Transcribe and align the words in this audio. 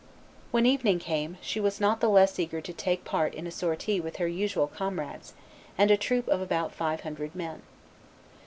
When 0.49 0.65
evening 0.65 0.97
came, 0.97 1.37
she 1.41 1.59
was 1.59 1.79
not 1.79 1.99
the 1.99 2.09
less 2.09 2.39
eager 2.39 2.59
to 2.59 2.73
take 2.73 3.05
part 3.05 3.35
in 3.35 3.45
a 3.45 3.51
sortie 3.51 4.01
with 4.01 4.15
her 4.15 4.27
usual 4.27 4.65
comrades 4.65 5.35
and 5.77 5.91
a 5.91 5.95
troop 5.97 6.27
of 6.27 6.41
about 6.41 6.73
five 6.73 7.01
hundred 7.01 7.35
men. 7.35 7.61